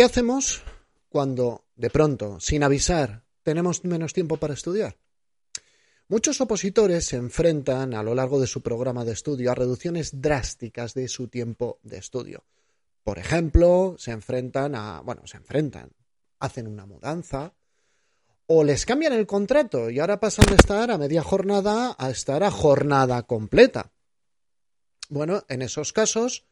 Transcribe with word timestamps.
qué 0.00 0.04
hacemos 0.04 0.62
cuando, 1.10 1.66
de 1.76 1.90
pronto, 1.90 2.40
sin 2.40 2.62
avisar, 2.62 3.26
tenemos 3.42 3.84
menos 3.84 4.14
tiempo 4.14 4.38
para 4.38 4.54
estudiar? 4.54 4.96
Muchos 6.08 6.40
opositores 6.40 7.04
se 7.04 7.16
enfrentan 7.16 7.92
a 7.92 8.02
lo 8.02 8.14
largo 8.14 8.40
de 8.40 8.46
su 8.46 8.62
programa 8.62 9.04
de 9.04 9.12
estudio 9.12 9.50
a 9.50 9.54
reducciones 9.54 10.22
drásticas 10.22 10.94
de 10.94 11.06
su 11.06 11.28
tiempo 11.28 11.80
de 11.82 11.98
estudio. 11.98 12.46
Por 13.04 13.18
ejemplo, 13.18 13.94
se 13.98 14.12
enfrentan 14.12 14.74
a, 14.74 15.02
bueno, 15.02 15.26
se 15.26 15.36
enfrentan, 15.36 15.90
hacen 16.38 16.66
una 16.66 16.86
mudanza, 16.86 17.52
o 18.46 18.64
les 18.64 18.86
cambian 18.86 19.12
el 19.12 19.26
contrato 19.26 19.90
y 19.90 20.00
ahora 20.00 20.18
pasan 20.18 20.46
de 20.46 20.54
estar 20.54 20.90
a 20.90 20.96
media 20.96 21.22
jornada 21.22 21.94
a 21.98 22.08
estar 22.08 22.42
a 22.42 22.50
jornada 22.50 23.24
completa. 23.24 23.92
Bueno, 25.10 25.44
en 25.50 25.60
esos 25.60 25.92
casos, 25.92 26.46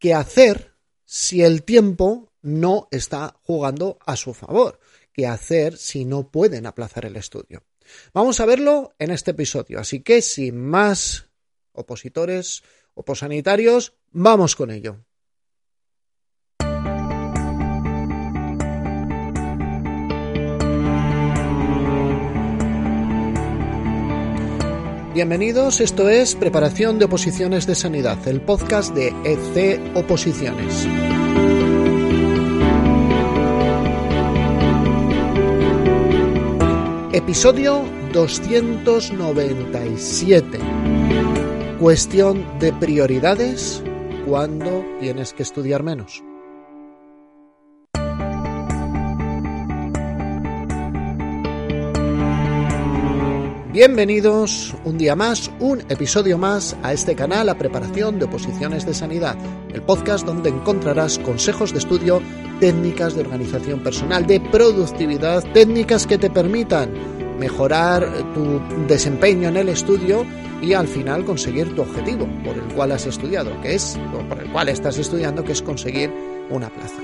¿qué 0.00 0.14
hacer 0.14 0.74
si 1.04 1.44
el 1.44 1.62
tiempo 1.62 2.27
no 2.42 2.88
está 2.90 3.36
jugando 3.42 3.98
a 4.06 4.16
su 4.16 4.34
favor? 4.34 4.80
¿Qué 5.12 5.26
hacer 5.26 5.76
si 5.76 6.04
no 6.04 6.30
pueden 6.30 6.66
aplazar 6.66 7.04
el 7.04 7.16
estudio? 7.16 7.64
Vamos 8.12 8.40
a 8.40 8.46
verlo 8.46 8.94
en 8.98 9.10
este 9.10 9.30
episodio, 9.32 9.80
así 9.80 10.00
que 10.00 10.22
sin 10.22 10.60
más 10.60 11.26
opositores, 11.72 12.62
oposanitarios, 12.94 13.94
vamos 14.10 14.56
con 14.56 14.70
ello. 14.70 15.04
Bienvenidos, 25.18 25.80
esto 25.80 26.08
es 26.08 26.36
Preparación 26.36 27.00
de 27.00 27.06
Oposiciones 27.06 27.66
de 27.66 27.74
Sanidad, 27.74 28.28
el 28.28 28.40
podcast 28.40 28.94
de 28.94 29.08
EC 29.24 29.96
Oposiciones. 29.96 30.86
Episodio 37.28 37.84
297. 38.14 40.58
Cuestión 41.78 42.58
de 42.58 42.72
prioridades 42.72 43.84
cuando 44.26 44.82
tienes 44.98 45.34
que 45.34 45.42
estudiar 45.42 45.82
menos. 45.82 46.24
Bienvenidos 53.74 54.74
un 54.86 54.96
día 54.96 55.14
más, 55.14 55.50
un 55.60 55.80
episodio 55.90 56.38
más 56.38 56.78
a 56.82 56.94
este 56.94 57.14
canal 57.14 57.50
a 57.50 57.58
preparación 57.58 58.18
de 58.18 58.24
oposiciones 58.24 58.86
de 58.86 58.94
sanidad, 58.94 59.36
el 59.74 59.82
podcast 59.82 60.24
donde 60.24 60.48
encontrarás 60.48 61.18
consejos 61.18 61.72
de 61.72 61.80
estudio, 61.80 62.22
técnicas 62.58 63.14
de 63.14 63.20
organización 63.20 63.82
personal, 63.82 64.26
de 64.26 64.40
productividad, 64.40 65.44
técnicas 65.52 66.06
que 66.06 66.16
te 66.16 66.30
permitan 66.30 67.17
mejorar 67.38 68.06
tu 68.34 68.60
desempeño 68.86 69.48
en 69.48 69.56
el 69.56 69.68
estudio 69.68 70.24
y 70.60 70.72
al 70.72 70.88
final 70.88 71.24
conseguir 71.24 71.74
tu 71.74 71.82
objetivo 71.82 72.28
por 72.44 72.56
el 72.56 72.74
cual 72.74 72.92
has 72.92 73.06
estudiado, 73.06 73.60
que 73.60 73.74
es, 73.74 73.98
o 74.14 74.28
por 74.28 74.40
el 74.40 74.50
cual 74.50 74.68
estás 74.68 74.98
estudiando, 74.98 75.44
que 75.44 75.52
es 75.52 75.62
conseguir 75.62 76.12
una 76.50 76.68
plaza 76.68 77.00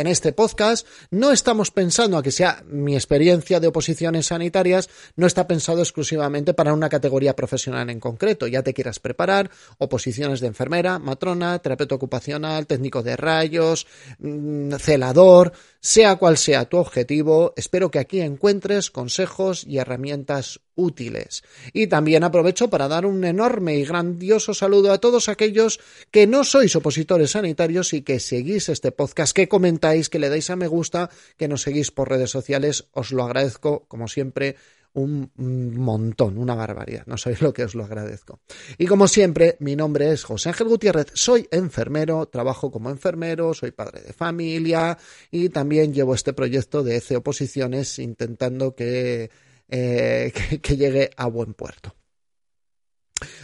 en 0.00 0.06
este 0.06 0.32
podcast 0.32 0.86
no 1.10 1.30
estamos 1.30 1.70
pensando 1.70 2.16
a 2.16 2.22
que 2.22 2.30
sea 2.30 2.64
mi 2.66 2.94
experiencia 2.94 3.60
de 3.60 3.66
oposiciones 3.66 4.26
sanitarias, 4.26 4.88
no 5.16 5.26
está 5.26 5.46
pensado 5.46 5.80
exclusivamente 5.80 6.54
para 6.54 6.72
una 6.72 6.88
categoría 6.88 7.36
profesional 7.36 7.90
en 7.90 8.00
concreto. 8.00 8.46
Ya 8.46 8.62
te 8.62 8.72
quieras 8.72 8.98
preparar, 8.98 9.50
oposiciones 9.78 10.40
de 10.40 10.46
enfermera, 10.46 10.98
matrona, 10.98 11.58
terapeuta 11.58 11.94
ocupacional, 11.94 12.66
técnico 12.66 13.02
de 13.02 13.16
rayos, 13.16 13.86
mm, 14.18 14.72
celador, 14.76 15.52
sea 15.80 16.16
cual 16.16 16.36
sea 16.36 16.66
tu 16.66 16.76
objetivo, 16.76 17.54
espero 17.56 17.90
que 17.90 17.98
aquí 17.98 18.20
encuentres 18.20 18.90
consejos 18.90 19.64
y 19.66 19.78
herramientas 19.78 20.60
útiles. 20.74 21.42
Y 21.72 21.86
también 21.86 22.22
aprovecho 22.22 22.68
para 22.68 22.88
dar 22.88 23.06
un 23.06 23.24
enorme 23.24 23.76
y 23.76 23.84
grandioso 23.84 24.52
saludo 24.54 24.92
a 24.92 24.98
todos 24.98 25.28
aquellos 25.28 25.80
que 26.10 26.26
no 26.26 26.44
sois 26.44 26.76
opositores 26.76 27.32
sanitarios 27.32 27.92
y 27.92 28.02
que 28.02 28.20
seguís 28.20 28.68
este 28.68 28.92
podcast, 28.92 29.34
que 29.34 29.48
comentáis, 29.48 30.10
que 30.10 30.18
le 30.18 30.28
dais 30.28 30.50
a 30.50 30.56
me 30.56 30.66
gusta, 30.66 31.10
que 31.36 31.48
nos 31.48 31.62
seguís 31.62 31.90
por 31.90 32.10
redes 32.10 32.30
sociales. 32.30 32.88
Os 32.92 33.12
lo 33.12 33.24
agradezco, 33.24 33.86
como 33.88 34.06
siempre, 34.06 34.56
un 34.94 35.30
montón, 35.76 36.38
una 36.38 36.54
barbaridad. 36.54 37.04
No 37.06 37.16
sabéis 37.16 37.42
lo 37.42 37.52
que 37.52 37.64
os 37.64 37.74
lo 37.74 37.84
agradezco. 37.84 38.40
Y 38.78 38.86
como 38.86 39.08
siempre, 39.08 39.56
mi 39.60 39.76
nombre 39.76 40.12
es 40.12 40.24
José 40.24 40.48
Ángel 40.48 40.68
Gutiérrez, 40.68 41.08
soy 41.14 41.48
enfermero, 41.50 42.26
trabajo 42.26 42.70
como 42.70 42.90
enfermero, 42.90 43.54
soy 43.54 43.70
padre 43.70 44.00
de 44.02 44.12
familia 44.12 44.98
y 45.30 45.48
también 45.48 45.94
llevo 45.94 46.14
este 46.14 46.32
proyecto 46.32 46.82
de 46.82 46.96
ECE 46.96 47.16
Oposiciones 47.16 47.98
intentando 47.98 48.74
que, 48.74 49.30
eh, 49.68 50.32
que 50.62 50.76
llegue 50.76 51.10
a 51.16 51.26
buen 51.26 51.54
puerto. 51.54 51.94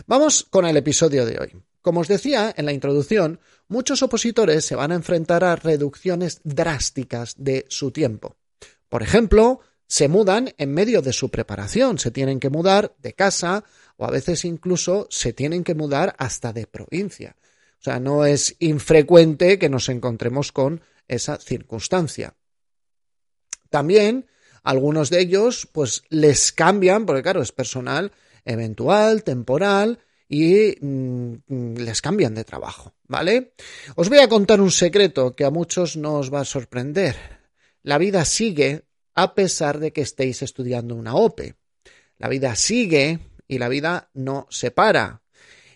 Vamos 0.06 0.46
con 0.48 0.66
el 0.66 0.76
episodio 0.76 1.26
de 1.26 1.38
hoy. 1.38 1.52
Como 1.82 2.00
os 2.00 2.08
decía 2.08 2.52
en 2.56 2.66
la 2.66 2.72
introducción, 2.72 3.38
muchos 3.68 4.02
opositores 4.02 4.64
se 4.64 4.74
van 4.74 4.90
a 4.90 4.96
enfrentar 4.96 5.44
a 5.44 5.54
reducciones 5.54 6.40
drásticas 6.42 7.34
de 7.38 7.64
su 7.68 7.92
tiempo. 7.92 8.36
Por 8.88 9.02
ejemplo, 9.02 9.60
se 9.86 10.08
mudan 10.08 10.52
en 10.58 10.72
medio 10.72 11.02
de 11.02 11.12
su 11.12 11.30
preparación, 11.30 11.98
se 11.98 12.10
tienen 12.10 12.40
que 12.40 12.50
mudar 12.50 12.94
de 12.98 13.14
casa 13.14 13.64
o 13.96 14.04
a 14.04 14.10
veces 14.10 14.44
incluso 14.44 15.06
se 15.10 15.32
tienen 15.32 15.64
que 15.64 15.74
mudar 15.74 16.14
hasta 16.18 16.52
de 16.52 16.66
provincia. 16.66 17.36
O 17.80 17.82
sea, 17.82 18.00
no 18.00 18.24
es 18.24 18.56
infrecuente 18.58 19.58
que 19.58 19.68
nos 19.68 19.88
encontremos 19.88 20.52
con 20.52 20.82
esa 21.08 21.38
circunstancia. 21.38 22.34
También 23.70 24.26
algunos 24.62 25.10
de 25.10 25.20
ellos 25.20 25.68
pues 25.72 26.02
les 26.08 26.52
cambian, 26.52 27.06
porque 27.06 27.22
claro, 27.22 27.42
es 27.42 27.52
personal 27.52 28.12
eventual, 28.44 29.22
temporal 29.22 30.00
y 30.28 30.74
mm, 30.80 31.76
les 31.76 32.02
cambian 32.02 32.34
de 32.34 32.44
trabajo, 32.44 32.94
¿vale? 33.06 33.52
Os 33.94 34.08
voy 34.08 34.18
a 34.18 34.28
contar 34.28 34.60
un 34.60 34.72
secreto 34.72 35.36
que 35.36 35.44
a 35.44 35.50
muchos 35.50 35.96
no 35.96 36.14
os 36.14 36.32
va 36.32 36.40
a 36.40 36.44
sorprender. 36.44 37.16
La 37.82 37.98
vida 37.98 38.24
sigue 38.24 38.86
a 39.16 39.34
pesar 39.34 39.80
de 39.80 39.92
que 39.92 40.02
estéis 40.02 40.42
estudiando 40.42 40.94
una 40.94 41.16
OPE. 41.16 41.56
La 42.18 42.28
vida 42.28 42.54
sigue 42.54 43.18
y 43.48 43.58
la 43.58 43.68
vida 43.68 44.10
no 44.14 44.46
se 44.50 44.70
para. 44.70 45.22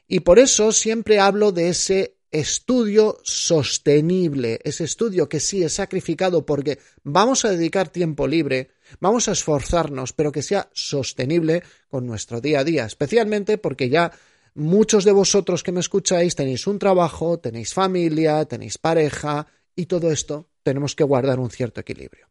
Y 0.06 0.20
por 0.20 0.38
eso 0.38 0.72
siempre 0.72 1.18
hablo 1.18 1.50
de 1.50 1.68
ese 1.70 2.16
estudio 2.30 3.18
sostenible, 3.24 4.60
ese 4.62 4.84
estudio 4.84 5.28
que 5.28 5.40
sí 5.40 5.62
es 5.62 5.74
sacrificado 5.74 6.46
porque 6.46 6.78
vamos 7.02 7.44
a 7.44 7.50
dedicar 7.50 7.88
tiempo 7.88 8.28
libre, 8.28 8.70
vamos 9.00 9.28
a 9.28 9.32
esforzarnos, 9.32 10.12
pero 10.12 10.30
que 10.30 10.42
sea 10.42 10.68
sostenible 10.72 11.62
con 11.88 12.06
nuestro 12.06 12.40
día 12.40 12.60
a 12.60 12.64
día, 12.64 12.84
especialmente 12.84 13.58
porque 13.58 13.88
ya 13.88 14.12
muchos 14.54 15.04
de 15.04 15.12
vosotros 15.12 15.62
que 15.62 15.72
me 15.72 15.80
escucháis 15.80 16.36
tenéis 16.36 16.66
un 16.66 16.78
trabajo, 16.78 17.38
tenéis 17.40 17.74
familia, 17.74 18.44
tenéis 18.44 18.78
pareja 18.78 19.46
y 19.74 19.86
todo 19.86 20.12
esto 20.12 20.48
tenemos 20.62 20.94
que 20.94 21.04
guardar 21.04 21.40
un 21.40 21.50
cierto 21.50 21.80
equilibrio. 21.80 22.29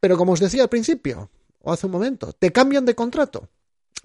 Pero 0.00 0.16
como 0.16 0.32
os 0.32 0.40
decía 0.40 0.62
al 0.62 0.68
principio, 0.68 1.30
o 1.62 1.72
hace 1.72 1.86
un 1.86 1.92
momento, 1.92 2.32
te 2.32 2.52
cambian 2.52 2.84
de 2.84 2.94
contrato. 2.94 3.48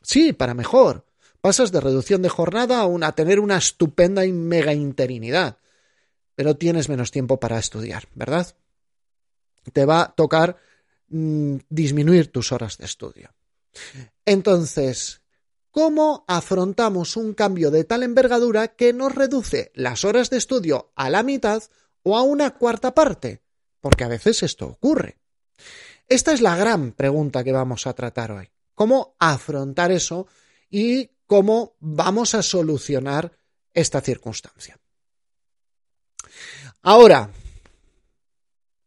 Sí, 0.01 0.33
para 0.33 0.53
mejor. 0.53 1.05
Pasas 1.41 1.71
de 1.71 1.81
reducción 1.81 2.21
de 2.21 2.29
jornada 2.29 2.83
a, 2.83 3.11
tener 3.13 3.39
una 3.39 3.57
estupenda 3.57 4.25
y 4.25 4.31
mega 4.31 4.73
interinidad. 4.73 5.57
Pero 6.35 6.55
tienes 6.55 6.89
menos 6.89 7.11
tiempo 7.11 7.39
para 7.39 7.59
estudiar, 7.59 8.07
¿verdad? 8.13 8.55
Te 9.73 9.85
va 9.85 10.01
a 10.01 10.11
tocar 10.13 10.57
mm, 11.09 11.57
disminuir 11.69 12.31
tus 12.31 12.51
horas 12.51 12.77
de 12.77 12.85
estudio. 12.85 13.33
Entonces, 14.25 15.21
¿cómo 15.71 16.25
afrontamos 16.27 17.15
un 17.15 17.33
cambio 17.33 17.71
de 17.71 17.83
tal 17.83 18.03
envergadura 18.03 18.69
que 18.69 18.93
nos 18.93 19.13
reduce 19.13 19.71
las 19.75 20.05
horas 20.05 20.29
de 20.29 20.37
estudio 20.37 20.91
a 20.95 21.09
la 21.09 21.23
mitad 21.23 21.63
o 22.03 22.17
a 22.17 22.23
una 22.23 22.51
cuarta 22.57 22.93
parte? 22.93 23.41
Porque 23.79 24.03
a 24.03 24.07
veces 24.09 24.43
esto 24.43 24.67
ocurre. 24.67 25.20
Esta 26.07 26.33
es 26.33 26.41
la 26.41 26.55
gran 26.55 26.91
pregunta 26.91 27.43
que 27.43 27.51
vamos 27.51 27.87
a 27.87 27.93
tratar 27.93 28.31
hoy. 28.31 28.49
¿Cómo 28.75 29.15
afrontar 29.19 29.91
eso 29.91 30.27
y 30.69 31.09
cómo 31.25 31.75
vamos 31.79 32.35
a 32.35 32.41
solucionar 32.41 33.31
esta 33.73 34.01
circunstancia? 34.01 34.79
Ahora, 36.81 37.29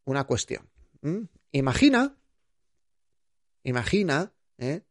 una 0.05 0.25
cuestión. 0.25 0.69
Imagina, 1.52 2.16
imagina 3.62 4.32
¿eh? 4.58 4.82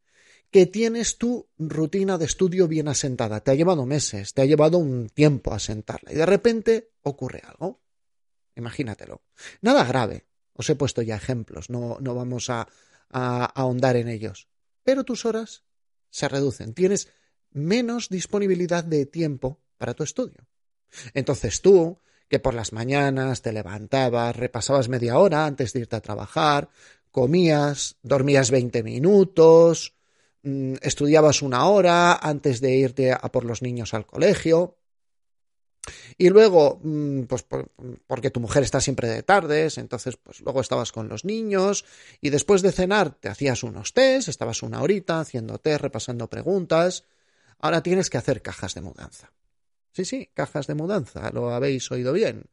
que 0.49 0.65
tienes 0.65 1.17
tu 1.17 1.49
rutina 1.57 2.17
de 2.17 2.25
estudio 2.25 2.67
bien 2.67 2.87
asentada. 2.87 3.41
Te 3.41 3.51
ha 3.51 3.55
llevado 3.55 3.85
meses, 3.85 4.33
te 4.33 4.41
ha 4.41 4.45
llevado 4.45 4.77
un 4.77 5.09
tiempo 5.09 5.53
asentarla 5.53 6.11
y 6.11 6.15
de 6.15 6.25
repente 6.25 6.91
ocurre 7.01 7.41
algo. 7.45 7.81
Imagínatelo. 8.55 9.23
Nada 9.61 9.83
grave, 9.83 10.25
os 10.53 10.69
he 10.69 10.75
puesto 10.75 11.01
ya 11.01 11.15
ejemplos, 11.15 11.69
no, 11.69 11.97
no 11.99 12.15
vamos 12.15 12.49
a, 12.49 12.67
a 13.09 13.45
ahondar 13.45 13.95
en 13.95 14.07
ellos. 14.07 14.47
Pero 14.83 15.03
tus 15.03 15.25
horas 15.25 15.63
se 16.09 16.27
reducen, 16.27 16.73
tienes 16.73 17.09
menos 17.51 18.09
disponibilidad 18.09 18.83
de 18.83 19.05
tiempo 19.05 19.59
para 19.77 19.93
tu 19.93 20.03
estudio. 20.03 20.47
Entonces 21.13 21.61
tú, 21.61 21.97
que 22.27 22.39
por 22.39 22.53
las 22.53 22.73
mañanas 22.73 23.41
te 23.41 23.53
levantabas, 23.53 24.35
repasabas 24.35 24.89
media 24.89 25.17
hora 25.17 25.45
antes 25.45 25.73
de 25.73 25.81
irte 25.81 25.95
a 25.95 26.01
trabajar, 26.01 26.69
comías, 27.11 27.97
dormías 28.01 28.49
20 28.49 28.83
minutos, 28.83 29.93
mm, 30.43 30.75
estudiabas 30.81 31.41
una 31.41 31.67
hora 31.67 32.13
antes 32.15 32.59
de 32.59 32.75
irte 32.75 33.11
a 33.11 33.19
por 33.31 33.45
los 33.45 33.61
niños 33.61 33.93
al 33.93 34.05
colegio. 34.05 34.77
Y 36.17 36.29
luego, 36.29 36.79
mm, 36.81 37.23
pues 37.23 37.45
porque 38.07 38.29
tu 38.29 38.39
mujer 38.39 38.63
está 38.63 38.79
siempre 38.79 39.07
de 39.07 39.23
tardes, 39.23 39.77
entonces 39.77 40.17
pues 40.17 40.41
luego 40.41 40.61
estabas 40.61 40.91
con 40.91 41.09
los 41.09 41.25
niños 41.25 41.85
y 42.21 42.29
después 42.29 42.61
de 42.61 42.71
cenar 42.71 43.11
te 43.11 43.29
hacías 43.29 43.63
unos 43.63 43.93
test, 43.93 44.29
estabas 44.29 44.63
una 44.63 44.81
horita 44.81 45.19
haciendo 45.19 45.57
test, 45.57 45.81
repasando 45.81 46.29
preguntas. 46.29 47.03
Ahora 47.59 47.83
tienes 47.83 48.09
que 48.09 48.17
hacer 48.17 48.41
cajas 48.41 48.73
de 48.75 48.81
mudanza. 48.81 49.31
Sí, 49.91 50.05
sí, 50.05 50.29
cajas 50.33 50.67
de 50.67 50.75
mudanza, 50.75 51.29
lo 51.31 51.51
habéis 51.51 51.91
oído 51.91 52.13
bien. 52.13 52.45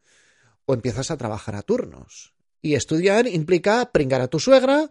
O 0.67 0.75
empiezas 0.75 1.11
a 1.11 1.17
trabajar 1.17 1.57
a 1.57 1.63
turnos. 1.63 2.35
Y 2.63 2.75
estudiar 2.75 3.27
implica 3.27 3.91
pringar 3.93 4.21
a 4.21 4.29
tu 4.29 4.39
suegra, 4.39 4.91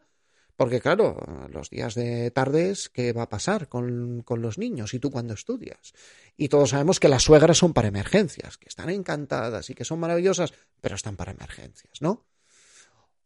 porque 0.59 0.81
claro, 0.81 1.15
los 1.53 1.69
días 1.69 1.95
de 1.95 2.31
tardes, 2.31 2.89
¿qué 2.89 3.13
va 3.13 3.21
a 3.23 3.29
pasar 3.29 3.69
con, 3.69 4.23
con, 4.23 4.41
los 4.41 4.57
niños 4.57 4.94
y 4.94 5.00
tú 5.00 5.09
cuando 5.09 5.33
estudias? 5.33 5.94
Y 6.35 6.50
todos 6.50 6.71
sabemos 6.71 7.00
que 7.00 7.07
las 7.07 7.23
suegras 7.23 7.57
son 7.57 7.71
para 7.71 7.88
emergencias, 7.88 8.57
que 8.57 8.67
están 8.67 8.89
encantadas 8.89 9.69
y 9.69 9.73
que 9.73 9.85
son 9.85 10.01
maravillosas, 10.01 10.51
pero 10.81 10.95
están 10.95 11.15
para 11.15 11.31
emergencias, 11.31 12.01
¿no? 12.01 12.25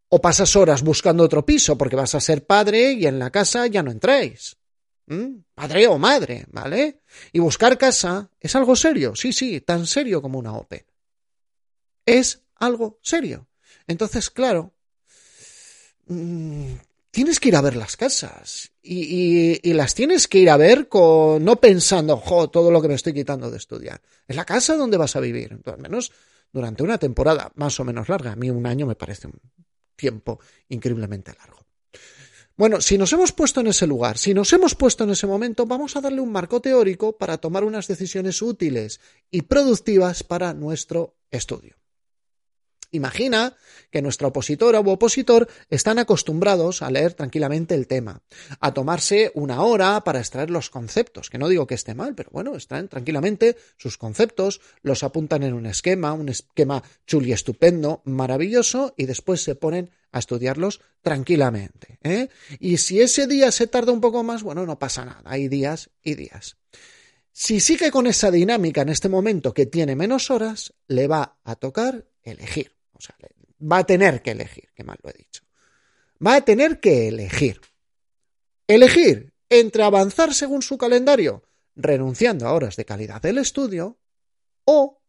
O 0.09 0.21
pasas 0.21 0.56
horas 0.56 0.83
buscando 0.83 1.24
otro 1.24 1.44
piso 1.44 1.75
porque 1.75 1.95
vas 1.95 2.13
a 2.13 2.19
ser 2.19 2.45
padre 2.45 2.91
y 2.91 3.07
en 3.07 3.18
la 3.18 3.31
casa 3.31 3.65
ya 3.65 3.81
no 3.81 3.89
entréis. 3.89 4.56
¿Mm? 5.07 5.38
Padre 5.56 5.88
o 5.88 5.97
madre, 5.97 6.45
¿vale? 6.51 7.01
Y 7.31 7.39
buscar 7.39 7.80
casa 7.80 8.30
es 8.39 8.56
algo 8.56 8.75
serio, 8.75 9.15
sí, 9.15 9.33
sí, 9.33 9.59
tan 9.62 9.88
serio 9.88 10.21
como 10.21 10.38
una 10.38 10.53
OPE. 10.53 10.85
Es 12.06 12.44
algo 12.57 13.00
serio. 13.01 13.47
Entonces, 13.88 14.30
claro, 14.30 14.75
mm, 16.06 16.74
tienes 17.13 17.39
que 17.39 17.50
ir 17.50 17.56
a 17.56 17.62
ver 17.62 17.75
las 17.75 17.95
casas 17.95 18.71
y, 18.81 19.71
las 19.71 19.94
tienes 19.94 20.27
que 20.27 20.39
ir 20.39 20.50
a 20.50 20.57
ver 20.57 20.89
con, 20.89 21.45
no 21.45 21.57
pensando, 21.57 22.18
jo, 22.18 22.50
todo 22.50 22.71
lo 22.71 22.81
que 22.81 22.88
me 22.88 22.95
estoy 22.95 23.13
quitando 23.13 23.51
de 23.51 23.57
estudiar. 23.57 24.01
Es 24.27 24.36
la 24.36 24.45
casa 24.45 24.75
donde 24.75 24.98
vas 24.98 25.15
a 25.15 25.19
vivir, 25.19 25.60
al 25.63 25.77
menos 25.77 26.12
durante 26.51 26.81
una 26.81 26.98
temporada 26.98 27.51
más 27.54 27.80
o 27.80 27.83
menos 27.83 28.10
larga. 28.10 28.31
A 28.31 28.36
mí 28.36 28.50
un 28.50 28.65
año 28.65 28.88
me 28.88 28.95
parece 28.95 29.27
un 29.27 29.39
tiempo 29.95 30.39
increíblemente 30.69 31.33
largo. 31.38 31.60
Bueno, 32.57 32.81
si 32.81 32.98
nos 32.98 33.13
hemos 33.13 33.31
puesto 33.31 33.62
en 33.62 33.68
ese 33.68 33.86
lugar, 33.86 34.18
si 34.18 34.33
nos 34.33 34.51
hemos 34.51 34.74
puesto 34.74 35.04
en 35.04 35.12
ese 35.12 35.27
momento, 35.27 35.68
vamos 35.68 35.95
a 35.95 36.01
darle 36.01 36.19
un 36.19 36.31
marco 36.31 36.62
teórico 36.62 37.16
para 37.16 37.38
tomar 37.38 37.63
unas 37.63 37.88
decisiones 37.88 38.42
útiles 38.42 39.00
y 39.30 39.44
productivas 39.44 40.24
para 40.24 40.56
nuestro 40.56 41.16
estudio. 41.30 41.82
Imagina 42.94 43.57
que 43.90 44.04
nuestra 44.04 44.28
opositora 44.28 44.80
u 44.80 44.90
opositor 44.90 45.50
están 45.69 45.98
acostumbrados 45.98 46.84
a 46.84 46.92
leer 46.92 47.13
tranquilamente 47.13 47.74
el 47.74 47.88
tema, 47.88 48.22
a 48.60 48.72
tomarse 48.72 49.31
una 49.34 49.63
hora 49.63 50.04
para 50.04 50.19
extraer 50.19 50.51
los 50.51 50.69
conceptos, 50.69 51.31
que 51.31 51.40
no 51.40 51.50
digo 51.50 51.66
que 51.66 51.74
esté 51.74 51.95
mal, 51.95 52.13
pero 52.13 52.30
bueno, 52.31 52.54
extraen 52.54 52.88
tranquilamente 52.88 53.57
sus 53.78 53.98
conceptos, 53.98 54.62
los 54.84 55.01
apuntan 55.01 55.42
en 55.42 55.56
un 55.56 55.66
esquema, 55.66 56.13
un 56.13 56.30
esquema 56.30 56.84
chuli 57.07 57.34
estupendo, 57.34 58.04
maravilloso, 58.06 58.94
y 58.95 59.07
después 59.07 59.42
se 59.42 59.56
ponen 59.56 59.90
a 60.12 60.19
estudiarlos 60.19 60.80
tranquilamente. 61.01 61.98
¿eh? 62.04 62.30
Y 62.60 62.78
si 62.78 63.01
ese 63.01 63.25
día 63.25 63.51
se 63.51 63.66
tarda 63.66 63.92
un 63.92 64.01
poco 64.01 64.22
más, 64.22 64.44
bueno, 64.44 64.68
no 64.68 64.78
pasa 64.78 65.04
nada, 65.04 65.24
hay 65.25 65.48
días 65.48 65.90
y 66.04 66.13
días. 66.13 66.57
Si 67.31 67.60
sigue 67.60 67.90
con 67.90 68.06
esa 68.06 68.30
dinámica 68.30 68.84
en 68.84 68.90
este 68.90 69.10
momento 69.10 69.56
que 69.56 69.66
tiene 69.66 69.95
menos 69.95 70.30
horas, 70.30 70.75
le 70.88 71.07
va 71.07 71.40
a 71.44 71.56
tocar 71.56 72.06
elegir 72.22 72.82
va 73.59 73.77
a 73.79 73.85
tener 73.85 74.21
que 74.21 74.31
elegir, 74.31 74.69
qué 74.75 74.83
mal 74.83 74.97
lo 75.01 75.09
he 75.09 75.13
dicho. 75.13 75.44
Va 76.25 76.35
a 76.35 76.41
tener 76.41 76.79
que 76.79 77.07
elegir. 77.07 77.59
Elegir 78.67 79.33
entre 79.50 79.83
avanzar 79.83 80.33
según 80.33 80.61
su 80.61 80.77
calendario, 80.77 81.44
renunciando 81.75 82.47
a 82.47 82.53
horas 82.53 82.75
de 82.75 82.85
calidad 82.85 83.21
del 83.21 83.38
estudio, 83.38 84.00
o 84.65 85.01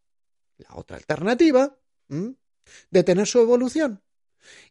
la 0.58 0.74
otra 0.74 0.96
alternativa, 0.96 1.78
de 2.08 3.02
tener 3.02 3.26
su 3.26 3.40
evolución. 3.40 4.02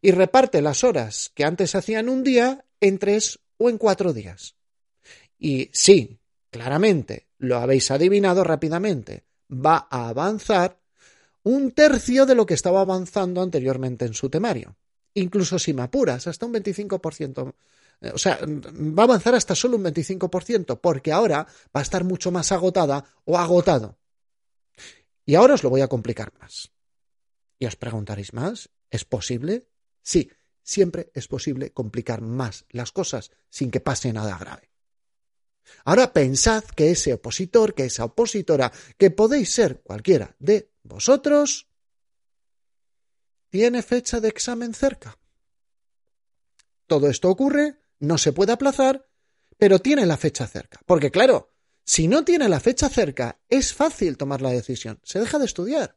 Y 0.01 0.11
reparte 0.11 0.61
las 0.61 0.83
horas 0.83 1.31
que 1.33 1.43
antes 1.43 1.75
hacían 1.75 2.09
un 2.09 2.23
día 2.23 2.65
en 2.79 2.99
tres 2.99 3.39
o 3.57 3.69
en 3.69 3.77
cuatro 3.77 4.13
días. 4.13 4.55
Y 5.37 5.69
sí, 5.73 6.19
claramente, 6.51 7.27
lo 7.39 7.57
habéis 7.57 7.89
adivinado 7.89 8.43
rápidamente, 8.43 9.25
va 9.49 9.87
a 9.89 10.09
avanzar 10.09 10.82
un 11.43 11.71
tercio 11.71 12.25
de 12.25 12.35
lo 12.35 12.45
que 12.45 12.53
estaba 12.53 12.81
avanzando 12.81 13.41
anteriormente 13.41 14.05
en 14.05 14.13
su 14.13 14.29
temario. 14.29 14.75
Incluso 15.13 15.59
si 15.59 15.73
me 15.73 15.83
apuras, 15.83 16.27
hasta 16.27 16.45
un 16.45 16.53
25%. 16.53 17.53
Eh, 18.01 18.11
o 18.13 18.17
sea, 18.17 18.39
va 18.41 19.03
a 19.03 19.05
avanzar 19.05 19.35
hasta 19.35 19.55
solo 19.55 19.77
un 19.77 19.83
25%, 19.83 20.79
porque 20.79 21.11
ahora 21.11 21.45
va 21.75 21.79
a 21.79 21.81
estar 21.81 22.03
mucho 22.03 22.31
más 22.31 22.51
agotada 22.51 23.05
o 23.25 23.37
agotado. 23.37 23.97
Y 25.25 25.35
ahora 25.35 25.53
os 25.53 25.63
lo 25.63 25.69
voy 25.69 25.81
a 25.81 25.87
complicar 25.87 26.33
más. 26.39 26.71
Y 27.59 27.65
os 27.65 27.75
preguntaréis 27.75 28.33
más, 28.33 28.69
¿es 28.89 29.05
posible? 29.05 29.67
Sí, 30.01 30.29
siempre 30.63 31.11
es 31.13 31.27
posible 31.27 31.71
complicar 31.71 32.21
más 32.21 32.65
las 32.69 32.91
cosas 32.91 33.31
sin 33.49 33.71
que 33.71 33.79
pase 33.79 34.11
nada 34.11 34.37
grave. 34.37 34.69
Ahora 35.85 36.11
pensad 36.11 36.63
que 36.63 36.91
ese 36.91 37.13
opositor, 37.13 37.73
que 37.73 37.85
esa 37.85 38.05
opositora, 38.05 38.71
que 38.97 39.11
podéis 39.11 39.53
ser 39.53 39.81
cualquiera 39.81 40.35
de 40.39 40.72
vosotros, 40.83 41.67
tiene 43.49 43.81
fecha 43.81 44.19
de 44.19 44.29
examen 44.29 44.73
cerca. 44.73 45.17
Todo 46.87 47.09
esto 47.09 47.29
ocurre, 47.29 47.79
no 47.99 48.17
se 48.17 48.33
puede 48.33 48.51
aplazar, 48.51 49.07
pero 49.57 49.79
tiene 49.79 50.05
la 50.05 50.17
fecha 50.17 50.47
cerca. 50.47 50.79
Porque 50.85 51.11
claro, 51.11 51.53
si 51.85 52.07
no 52.07 52.23
tiene 52.23 52.49
la 52.49 52.59
fecha 52.59 52.89
cerca, 52.89 53.39
es 53.49 53.73
fácil 53.73 54.17
tomar 54.17 54.41
la 54.41 54.51
decisión. 54.51 54.99
Se 55.03 55.19
deja 55.19 55.39
de 55.39 55.45
estudiar. 55.45 55.95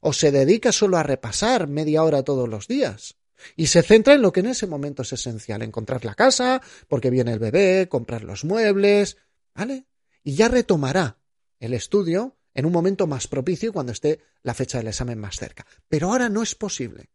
O 0.00 0.12
se 0.12 0.30
dedica 0.30 0.72
solo 0.72 0.96
a 0.96 1.02
repasar 1.02 1.68
media 1.68 2.02
hora 2.02 2.22
todos 2.22 2.48
los 2.48 2.68
días. 2.68 3.16
Y 3.54 3.66
se 3.66 3.82
centra 3.82 4.14
en 4.14 4.22
lo 4.22 4.32
que 4.32 4.40
en 4.40 4.46
ese 4.46 4.66
momento 4.66 5.02
es 5.02 5.12
esencial, 5.12 5.62
encontrar 5.62 6.04
la 6.04 6.14
casa, 6.14 6.62
porque 6.88 7.10
viene 7.10 7.32
el 7.32 7.38
bebé, 7.38 7.88
comprar 7.88 8.24
los 8.24 8.44
muebles, 8.44 9.18
¿vale? 9.54 9.86
Y 10.22 10.34
ya 10.34 10.48
retomará 10.48 11.18
el 11.60 11.74
estudio 11.74 12.36
en 12.56 12.64
un 12.64 12.72
momento 12.72 13.06
más 13.06 13.28
propicio 13.28 13.72
cuando 13.72 13.92
esté 13.92 14.20
la 14.42 14.54
fecha 14.54 14.78
del 14.78 14.88
examen 14.88 15.18
más 15.18 15.36
cerca. 15.36 15.66
Pero 15.88 16.10
ahora 16.10 16.30
no 16.30 16.42
es 16.42 16.54
posible. 16.54 17.10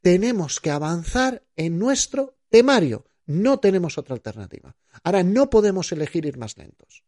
Tenemos 0.00 0.58
que 0.60 0.70
avanzar 0.70 1.44
en 1.54 1.78
nuestro 1.78 2.36
temario. 2.50 3.06
No 3.24 3.60
tenemos 3.60 3.98
otra 3.98 4.14
alternativa. 4.14 4.76
Ahora 5.04 5.22
no 5.22 5.48
podemos 5.48 5.92
elegir 5.92 6.26
ir 6.26 6.38
más 6.38 6.58
lentos. 6.58 7.04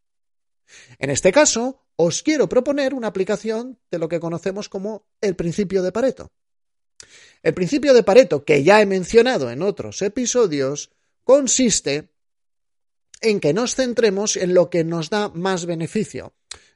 En 0.97 1.09
este 1.09 1.33
caso, 1.33 1.83
os 1.97 2.23
quiero 2.23 2.47
proponer 2.47 2.93
una 2.93 3.07
aplicación 3.07 3.79
de 3.91 3.99
lo 3.99 4.07
que 4.07 4.21
conocemos 4.21 4.69
como 4.69 5.05
el 5.19 5.35
principio 5.35 5.83
de 5.83 5.91
Pareto. 5.91 6.31
El 7.43 7.53
principio 7.53 7.93
de 7.93 8.03
Pareto, 8.03 8.45
que 8.45 8.63
ya 8.63 8.81
he 8.81 8.85
mencionado 8.85 9.51
en 9.51 9.61
otros 9.61 10.01
episodios, 10.01 10.89
consiste 11.25 12.13
en 13.19 13.41
que 13.41 13.53
nos 13.53 13.75
centremos 13.75 14.37
en 14.37 14.53
lo 14.53 14.69
que 14.69 14.85
nos 14.85 15.09
da 15.09 15.29
más 15.29 15.65
beneficio. 15.65 16.33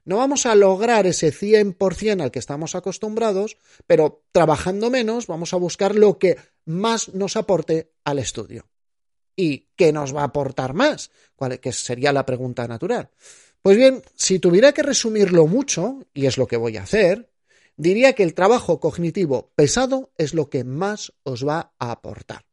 No 0.10 0.18
vamos 0.18 0.48
a 0.48 0.56
lograr 0.56 1.06
ese 1.06 1.32
100% 1.32 2.24
al 2.24 2.32
que 2.32 2.39
estamos 2.39 2.74
acostumbrados, 2.74 3.58
pero 3.86 4.24
trabajando 4.32 4.89
menos 4.89 5.28
vamos 5.28 5.54
a 5.54 5.58
buscar 5.58 5.94
lo 5.94 6.18
que 6.18 6.36
más 6.66 7.13
nos 7.13 7.36
aporte 7.36 7.92
al 8.04 8.18
estudio. 8.18 8.68
¿Y 9.36 9.68
qué 9.75 9.94
nos 9.94 10.16
va 10.16 10.22
a 10.22 10.32
aportar 10.34 10.74
más? 10.74 11.12
¿Cuál, 11.36 11.60
que 11.60 11.72
sería 11.72 12.12
la 12.12 12.25
pregunta 12.25 12.68
natural. 12.68 13.12
Pues 13.62 13.78
bien, 13.78 14.01
si 14.16 14.39
tuviera 14.39 14.72
que 14.72 14.82
resumirlo 14.82 15.46
mucho, 15.46 16.00
y 16.16 16.25
es 16.25 16.39
lo 16.39 16.48
que 16.48 16.58
voy 16.58 16.78
a 16.78 16.84
hacer, 16.84 17.30
diría 17.78 18.13
que 18.13 18.24
el 18.24 18.34
trabajo 18.34 18.80
cognitivo 18.80 19.51
pesado 19.56 20.12
es 20.18 20.34
lo 20.34 20.50
que 20.50 20.63
más 20.63 21.13
os 21.22 21.48
va 21.48 21.74
a 21.78 21.92
aportar. 21.92 22.48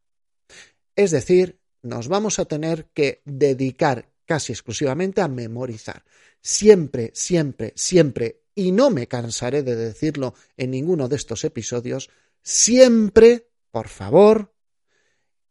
Es 0.95 1.11
decir, 1.11 1.59
nos 1.81 2.09
vamos 2.09 2.39
a 2.39 2.45
tener 2.45 2.91
que 2.93 3.23
dedicar 3.25 4.11
casi 4.26 4.52
exclusivamente 4.52 5.21
a 5.21 5.28
memorizar. 5.28 6.04
Siempre, 6.40 7.12
siempre, 7.14 7.73
siempre, 7.76 8.42
y 8.54 8.73
no 8.73 8.90
me 8.90 9.06
cansaré 9.06 9.62
de 9.62 9.76
decirlo 9.76 10.35
en 10.56 10.73
ninguno 10.73 11.09
de 11.09 11.16
estos 11.16 11.45
episodios, 11.45 12.11
siempre, 12.42 13.49
por 13.71 13.88
favor, 13.88 14.52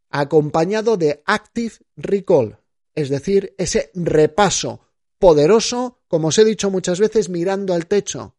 acompañado 0.09 0.97
de 0.97 1.23
active 1.25 1.75
recall, 1.95 2.57
es 2.93 3.09
decir, 3.09 3.53
ese 3.57 3.91
repaso 3.93 4.81
poderoso, 5.19 6.01
como 6.07 6.29
os 6.29 6.37
he 6.37 6.45
dicho 6.45 6.69
muchas 6.69 6.99
veces, 6.99 7.29
mirando 7.29 7.73
al 7.73 7.87
techo. 7.87 8.35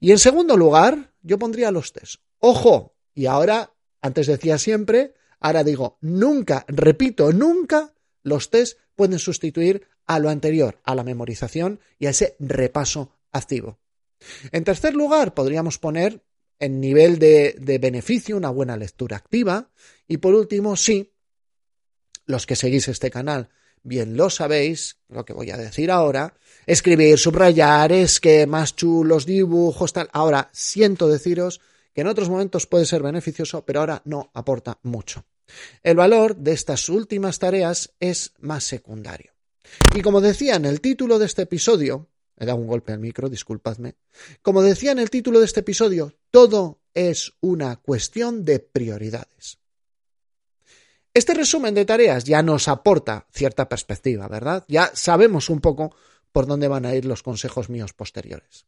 Y 0.00 0.12
en 0.12 0.18
segundo 0.18 0.56
lugar, 0.56 1.12
yo 1.22 1.38
pondría 1.38 1.70
los 1.70 1.92
test. 1.92 2.22
Ojo, 2.38 2.96
y 3.14 3.26
ahora, 3.26 3.74
antes 4.00 4.26
decía 4.26 4.58
siempre, 4.58 5.14
ahora 5.40 5.64
digo, 5.64 5.98
nunca, 6.00 6.64
repito, 6.68 7.32
nunca 7.32 7.92
los 8.22 8.50
test 8.50 8.78
pueden 8.98 9.20
sustituir 9.20 9.86
a 10.06 10.18
lo 10.18 10.28
anterior, 10.28 10.80
a 10.82 10.96
la 10.96 11.04
memorización 11.04 11.78
y 12.00 12.06
a 12.06 12.10
ese 12.10 12.34
repaso 12.40 13.12
activo. 13.30 13.78
En 14.50 14.64
tercer 14.64 14.94
lugar, 14.94 15.34
podríamos 15.34 15.78
poner 15.78 16.20
en 16.58 16.80
nivel 16.80 17.20
de, 17.20 17.78
beneficio 17.80 18.36
una 18.36 18.50
buena 18.50 18.76
lectura 18.76 19.16
activa. 19.16 19.70
Y 20.08 20.16
por 20.16 20.34
último, 20.34 20.74
sí, 20.74 21.12
los 22.26 22.44
que 22.44 22.56
seguís 22.56 22.88
este 22.88 23.10
canal 23.10 23.48
bien 23.84 24.16
lo 24.16 24.28
sabéis, 24.28 24.98
lo 25.08 25.24
que 25.24 25.32
voy 25.32 25.52
a 25.52 25.56
decir 25.56 25.92
ahora, 25.92 26.34
escribir, 26.66 27.16
subrayar, 27.16 27.92
esquemas 27.92 28.74
chulos, 28.74 29.24
dibujos, 29.24 29.92
tal. 29.92 30.10
Ahora, 30.12 30.50
siento 30.52 31.08
deciros 31.08 31.60
que 31.94 32.00
en 32.00 32.08
otros 32.08 32.28
momentos 32.28 32.66
puede 32.66 32.84
ser 32.84 33.00
beneficioso, 33.02 33.64
pero 33.64 33.80
ahora 33.80 34.02
no 34.04 34.30
aporta 34.34 34.78
mucho. 34.82 35.24
El 35.82 35.96
valor 35.96 36.36
de 36.36 36.52
estas 36.52 36.88
últimas 36.88 37.38
tareas 37.38 37.94
es 38.00 38.32
más 38.38 38.64
secundario. 38.64 39.32
Y 39.94 40.02
como 40.02 40.20
decía 40.20 40.56
en 40.56 40.64
el 40.64 40.80
título 40.80 41.18
de 41.18 41.26
este 41.26 41.42
episodio, 41.42 42.08
he 42.38 42.46
dado 42.46 42.58
un 42.58 42.66
golpe 42.66 42.92
al 42.92 43.00
micro, 43.00 43.28
disculpadme, 43.28 43.96
como 44.42 44.62
decía 44.62 44.92
en 44.92 44.98
el 44.98 45.10
título 45.10 45.40
de 45.40 45.46
este 45.46 45.60
episodio, 45.60 46.14
todo 46.30 46.80
es 46.94 47.34
una 47.40 47.76
cuestión 47.76 48.44
de 48.44 48.60
prioridades. 48.60 49.58
Este 51.14 51.34
resumen 51.34 51.74
de 51.74 51.84
tareas 51.84 52.24
ya 52.24 52.42
nos 52.42 52.68
aporta 52.68 53.26
cierta 53.32 53.68
perspectiva, 53.68 54.28
¿verdad? 54.28 54.64
Ya 54.68 54.90
sabemos 54.94 55.50
un 55.50 55.60
poco 55.60 55.94
por 56.32 56.46
dónde 56.46 56.68
van 56.68 56.86
a 56.86 56.94
ir 56.94 57.04
los 57.04 57.22
consejos 57.22 57.68
míos 57.70 57.92
posteriores. 57.92 58.66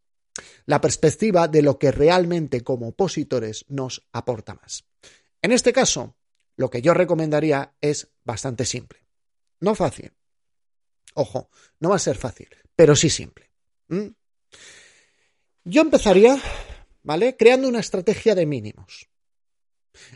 La 0.66 0.80
perspectiva 0.80 1.48
de 1.48 1.62
lo 1.62 1.78
que 1.78 1.92
realmente 1.92 2.62
como 2.62 2.88
opositores 2.88 3.66
nos 3.68 4.02
aporta 4.12 4.54
más. 4.54 4.84
En 5.42 5.52
este 5.52 5.72
caso, 5.72 6.16
lo 6.60 6.68
que 6.68 6.82
yo 6.82 6.92
recomendaría 6.92 7.72
es 7.80 8.10
bastante 8.22 8.66
simple. 8.66 9.06
No 9.60 9.74
fácil. 9.74 10.12
Ojo, 11.14 11.48
no 11.78 11.88
va 11.88 11.96
a 11.96 11.98
ser 11.98 12.18
fácil, 12.18 12.48
pero 12.76 12.94
sí 12.94 13.08
simple. 13.08 13.50
¿Mm? 13.88 14.08
Yo 15.64 15.80
empezaría, 15.80 16.38
¿vale? 17.02 17.34
Creando 17.38 17.66
una 17.66 17.80
estrategia 17.80 18.34
de 18.34 18.44
mínimos. 18.44 19.08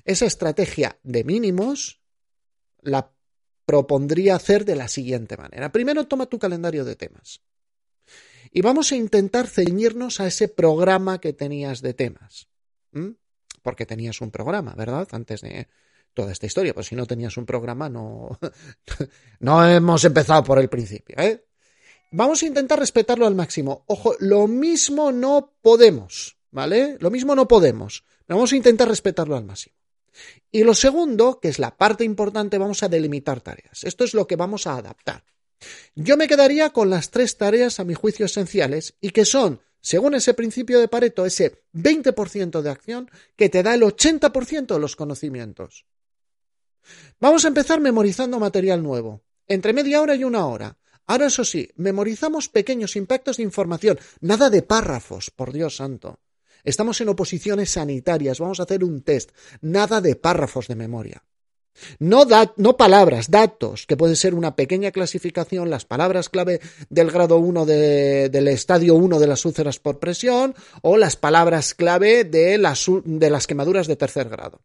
Esa 0.05 0.27
estrategia 0.27 0.99
de 1.03 1.25
mínimos 1.25 2.03
la 2.83 3.11
propondría 3.65 4.37
hacer 4.37 4.67
de 4.67 4.77
la 4.77 4.89
siguiente 4.89 5.39
manera. 5.39 5.73
Primero 5.73 6.07
toma 6.07 6.27
tu 6.27 6.39
calendario 6.39 6.85
de 6.85 6.95
temas. 6.95 7.41
Y 8.51 8.61
vamos 8.61 8.93
a 8.93 8.97
intentar 8.97 9.47
ceñirnos 9.47 10.21
a 10.21 10.27
ese 10.27 10.49
programa 10.49 11.23
que 11.23 11.33
tenías 11.33 11.81
de 11.81 11.95
temas. 11.95 12.51
Porque 13.63 13.87
tenías 13.87 14.21
un 14.21 14.31
programa, 14.31 14.75
¿verdad? 14.75 15.09
Antes 15.13 15.41
de 15.41 15.69
toda 16.15 16.33
esta 16.33 16.47
historia. 16.47 16.75
Pues 16.75 16.87
si 16.87 16.97
no 16.97 17.07
tenías 17.07 17.37
un 17.37 17.45
programa, 17.45 17.89
no, 17.89 18.39
no 19.41 19.67
hemos 19.67 20.05
empezado 20.05 20.45
por 20.45 20.59
el 20.59 20.69
principio. 20.69 21.17
¿eh? 21.19 21.45
Vamos 22.13 22.43
a 22.43 22.47
intentar 22.47 22.79
respetarlo 22.79 23.27
al 23.27 23.35
máximo. 23.35 23.85
Ojo, 23.89 24.15
lo 24.21 24.47
mismo 24.47 25.13
no 25.13 25.53
podemos, 25.61 26.37
¿vale? 26.51 26.97
Lo 27.01 27.11
mismo 27.11 27.35
no 27.35 27.49
podemos. 27.49 28.05
Vamos 28.29 28.53
a 28.53 28.57
intentar 28.57 28.89
respetarlo 28.89 29.37
al 29.37 29.45
máximo. 29.45 29.77
Y 30.51 30.63
lo 30.63 30.75
segundo, 30.75 31.41
que 31.41 31.49
es 31.49 31.59
la 31.59 31.77
parte 31.77 32.05
importante, 32.05 32.59
vamos 32.59 32.83
a 32.83 32.89
delimitar 32.89 33.41
tareas. 33.41 33.83
Esto 33.85 34.05
es 34.05 34.15
lo 34.15 34.27
que 34.27 34.37
vamos 34.37 34.67
a 34.67 34.77
adaptar. 34.77 35.25
Yo 35.95 36.17
me 36.17 36.29
quedaría 36.29 36.71
con 36.71 36.91
las 36.91 37.11
tres 37.11 37.37
tareas, 37.37 37.81
a 37.81 37.85
mi 37.85 37.95
juicio, 37.95 38.27
esenciales 38.27 38.95
y 39.01 39.11
que 39.11 39.25
son, 39.25 39.61
según 39.81 40.15
ese 40.15 40.35
principio 40.35 40.79
de 40.81 40.89
Pareto, 40.89 41.27
ese 41.27 41.63
20% 41.75 42.63
de 42.63 42.71
acción 42.71 43.11
que 43.37 43.49
te 43.49 43.63
da 43.63 43.75
el 43.75 43.83
80% 43.83 44.67
de 44.67 44.79
los 44.79 44.97
conocimientos. 44.97 45.87
Vamos 47.21 47.45
a 47.45 47.49
empezar 47.49 47.81
memorizando 47.81 48.39
material 48.39 48.83
nuevo, 48.83 49.23
entre 49.47 49.73
media 49.73 50.01
hora 50.01 50.15
y 50.15 50.25
una 50.25 50.47
hora. 50.47 50.79
Ahora, 51.07 51.27
eso 51.27 51.45
sí, 51.45 51.69
memorizamos 51.77 52.49
pequeños 52.49 52.97
impactos 52.97 53.37
de 53.37 53.43
información, 53.43 53.99
nada 54.21 54.51
de 54.51 54.63
párrafos, 54.63 55.31
por 55.31 55.53
Dios 55.53 55.77
santo. 55.77 56.21
Estamos 56.65 57.01
en 57.03 57.11
oposiciones 57.11 57.71
sanitarias, 57.71 58.41
vamos 58.41 58.59
a 58.59 58.63
hacer 58.63 58.83
un 58.85 59.03
test, 59.03 59.31
nada 59.61 60.01
de 60.01 60.17
párrafos 60.17 60.67
de 60.67 60.77
memoria. 60.77 61.23
No, 61.99 62.25
no, 62.57 62.77
palabras, 62.77 63.31
datos, 63.31 63.87
que 63.87 63.97
puede 63.97 64.17
ser 64.17 64.35
una 64.35 64.55
pequeña 64.55 64.93
clasificación, 64.93 65.71
las 65.71 65.85
palabras 65.85 66.29
clave 66.29 66.61
del 66.89 67.11
grado 67.11 67.39
1 67.39 67.67
del 67.67 68.49
estadio 68.49 68.95
1 68.95 69.19
de 69.19 69.27
las 69.27 69.45
úlceras 69.45 69.81
por 69.81 69.99
presión 69.99 70.55
o 70.83 70.97
las 70.97 71.17
palabras 71.17 71.75
clave 71.75 72.25
de 72.25 72.59
las, 72.59 72.87
de 73.05 73.31
las 73.31 73.47
quemaduras 73.47 73.87
de 73.87 73.97
tercer 73.97 74.29
grado. 74.29 74.61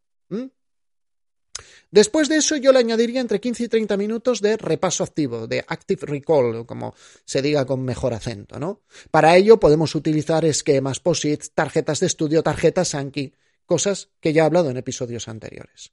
Después 1.91 2.29
de 2.29 2.37
eso 2.37 2.55
yo 2.55 2.71
le 2.71 2.79
añadiría 2.79 3.19
entre 3.19 3.39
15 3.39 3.63
y 3.63 3.67
30 3.67 3.97
minutos 3.97 4.41
de 4.41 4.57
repaso 4.57 5.03
activo, 5.03 5.47
de 5.47 5.65
active 5.67 6.05
recall, 6.05 6.65
como 6.65 6.93
se 7.25 7.41
diga 7.41 7.65
con 7.65 7.83
mejor 7.83 8.13
acento, 8.13 8.59
¿no? 8.59 8.81
Para 9.09 9.35
ello 9.35 9.59
podemos 9.59 9.95
utilizar 9.95 10.45
esquemas, 10.45 10.99
posits, 10.99 11.51
tarjetas 11.51 11.99
de 11.99 12.07
estudio, 12.07 12.43
tarjetas 12.43 12.93
Anki, 12.93 13.33
cosas 13.65 14.09
que 14.19 14.33
ya 14.33 14.43
he 14.43 14.45
hablado 14.45 14.69
en 14.69 14.77
episodios 14.77 15.27
anteriores. 15.27 15.91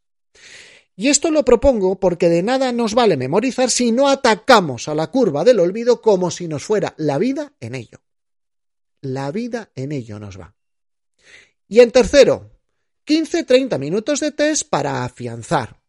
Y 0.97 1.09
esto 1.09 1.31
lo 1.31 1.45
propongo 1.45 2.01
porque 2.01 2.29
de 2.29 2.43
nada 2.43 2.73
nos 2.73 2.95
vale 2.95 3.17
memorizar 3.17 3.71
si 3.71 3.93
no 3.93 4.09
atacamos 4.09 4.89
a 4.89 4.95
la 4.95 5.09
curva 5.09 5.45
del 5.45 5.61
olvido 5.61 6.01
como 6.01 6.31
si 6.31 6.49
nos 6.49 6.65
fuera 6.65 6.95
la 6.97 7.19
vida 7.19 7.53
en 7.61 7.75
ello. 7.75 8.01
La 9.03 9.31
vida 9.31 9.71
en 9.75 9.93
ello 9.93 10.19
nos 10.19 10.41
va. 10.41 10.55
Y 11.69 11.81
en 11.81 11.91
tercero, 11.91 12.51
15-30 13.07 13.79
minutos 13.79 14.21
de 14.21 14.33
test 14.33 14.69
para 14.69 15.05
afianzar, 15.05 15.83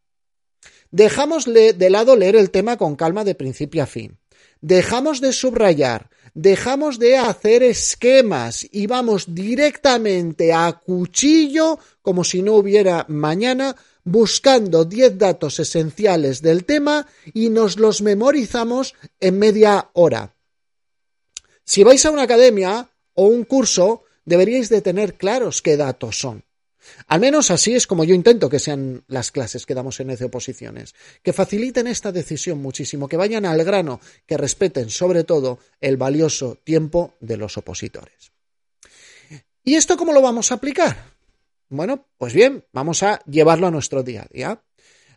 Dejamos 0.91 1.45
de 1.45 1.89
lado 1.89 2.15
leer 2.15 2.35
el 2.35 2.51
tema 2.51 2.77
con 2.77 2.95
calma 2.95 3.23
de 3.23 3.35
principio 3.35 3.83
a 3.83 3.85
fin. 3.85 4.17
Dejamos 4.61 5.21
de 5.21 5.33
subrayar, 5.33 6.09
dejamos 6.33 6.97
de 6.99 7.17
hacer 7.17 7.63
esquemas 7.63 8.67
y 8.71 8.87
vamos 8.87 9.35
directamente 9.35 10.53
a 10.53 10.71
cuchillo 10.73 11.79
como 12.01 12.23
si 12.23 12.41
no 12.41 12.53
hubiera 12.55 13.05
mañana 13.07 13.75
buscando 14.03 14.85
10 14.85 15.17
datos 15.17 15.59
esenciales 15.59 16.41
del 16.41 16.63
tema 16.63 17.07
y 17.33 17.49
nos 17.49 17.77
los 17.77 18.01
memorizamos 18.01 18.95
en 19.19 19.37
media 19.37 19.89
hora. 19.93 20.33
Si 21.65 21.83
vais 21.83 22.05
a 22.05 22.11
una 22.11 22.23
academia 22.23 22.89
o 23.13 23.27
un 23.27 23.43
curso, 23.43 24.03
deberíais 24.23 24.69
de 24.69 24.81
tener 24.81 25.15
claros 25.15 25.61
qué 25.61 25.75
datos 25.75 26.17
son. 26.17 26.46
Al 27.07 27.19
menos 27.19 27.51
así 27.51 27.75
es 27.75 27.87
como 27.87 28.03
yo 28.03 28.13
intento 28.13 28.49
que 28.49 28.59
sean 28.59 29.03
las 29.07 29.31
clases 29.31 29.65
que 29.65 29.73
damos 29.73 29.99
en 29.99 30.09
ECE 30.09 30.25
Oposiciones, 30.25 30.95
que 31.23 31.33
faciliten 31.33 31.87
esta 31.87 32.11
decisión 32.11 32.61
muchísimo, 32.61 33.07
que 33.07 33.17
vayan 33.17 33.45
al 33.45 33.63
grano, 33.63 33.99
que 34.25 34.37
respeten 34.37 34.89
sobre 34.89 35.23
todo 35.23 35.59
el 35.81 35.97
valioso 35.97 36.57
tiempo 36.63 37.15
de 37.19 37.37
los 37.37 37.57
opositores. 37.57 38.31
¿Y 39.63 39.75
esto 39.75 39.97
cómo 39.97 40.13
lo 40.13 40.21
vamos 40.21 40.51
a 40.51 40.55
aplicar? 40.55 41.17
Bueno, 41.69 42.07
pues 42.17 42.33
bien, 42.33 42.63
vamos 42.71 43.03
a 43.03 43.21
llevarlo 43.25 43.67
a 43.67 43.71
nuestro 43.71 44.03
día 44.03 44.23
a 44.23 44.33
día. 44.33 44.61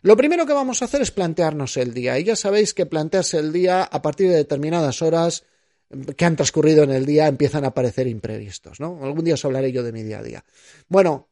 Lo 0.01 0.17
primero 0.17 0.45
que 0.45 0.53
vamos 0.53 0.81
a 0.81 0.85
hacer 0.85 1.01
es 1.01 1.11
plantearnos 1.11 1.77
el 1.77 1.93
día. 1.93 2.19
Y 2.19 2.25
ya 2.25 2.35
sabéis 2.35 2.73
que 2.73 2.85
plantearse 2.85 3.37
el 3.37 3.53
día 3.53 3.83
a 3.83 4.01
partir 4.01 4.29
de 4.29 4.35
determinadas 4.35 5.01
horas 5.01 5.43
que 6.17 6.25
han 6.25 6.35
transcurrido 6.35 6.83
en 6.83 6.91
el 6.91 7.05
día 7.05 7.27
empiezan 7.27 7.65
a 7.65 7.69
aparecer 7.69 8.07
imprevistos, 8.07 8.79
¿no? 8.79 8.99
Algún 9.03 9.25
día 9.25 9.33
os 9.33 9.45
hablaré 9.45 9.71
yo 9.71 9.83
de 9.83 9.91
mi 9.91 10.03
día 10.03 10.19
a 10.19 10.23
día. 10.23 10.43
Bueno, 10.87 11.29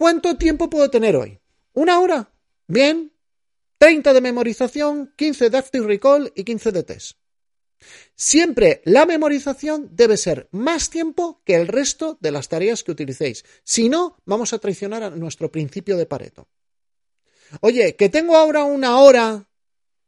¿Cuánto 0.00 0.38
tiempo 0.38 0.70
puedo 0.70 0.88
tener 0.88 1.14
hoy? 1.14 1.38
¿Una 1.74 2.00
hora? 2.00 2.32
Bien. 2.66 3.12
30 3.76 4.14
de 4.14 4.22
memorización, 4.22 5.12
15 5.14 5.50
de 5.50 5.58
active 5.58 5.86
recall 5.86 6.32
y 6.34 6.44
15 6.44 6.72
de 6.72 6.82
test. 6.84 7.18
Siempre 8.14 8.80
la 8.86 9.04
memorización 9.04 9.90
debe 9.92 10.16
ser 10.16 10.48
más 10.52 10.88
tiempo 10.88 11.42
que 11.44 11.54
el 11.54 11.68
resto 11.68 12.16
de 12.22 12.30
las 12.30 12.48
tareas 12.48 12.82
que 12.82 12.92
utilicéis. 12.92 13.44
Si 13.62 13.90
no, 13.90 14.16
vamos 14.24 14.54
a 14.54 14.58
traicionar 14.58 15.02
a 15.02 15.10
nuestro 15.10 15.52
principio 15.52 15.98
de 15.98 16.06
Pareto. 16.06 16.48
Oye, 17.60 17.94
que 17.94 18.08
tengo 18.08 18.38
ahora 18.38 18.64
una 18.64 19.00
hora 19.00 19.50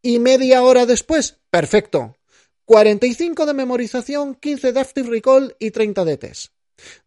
y 0.00 0.20
media 0.20 0.62
hora 0.62 0.86
después. 0.86 1.36
Perfecto. 1.50 2.16
45 2.64 3.44
de 3.44 3.52
memorización, 3.52 4.36
15 4.36 4.72
de 4.72 4.80
active 4.80 5.10
recall 5.10 5.54
y 5.58 5.70
30 5.70 6.06
de 6.06 6.16
test. 6.16 6.51